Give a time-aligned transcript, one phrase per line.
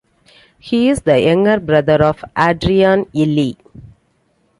[0.57, 3.57] He is the younger brother of Adrian Ilie.